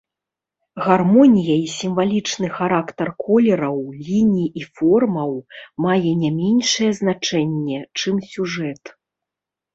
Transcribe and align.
Гармонія 0.85 1.55
і 1.65 1.67
сімвалічны 1.73 2.47
характар 2.59 3.11
колераў, 3.25 3.77
ліній 4.07 4.47
і 4.63 4.65
формаў 4.81 5.31
мае 5.87 6.11
не 6.25 6.33
меншае 6.41 6.91
значэнне, 7.03 7.79
чым 7.99 8.15
сюжэт. 8.33 8.83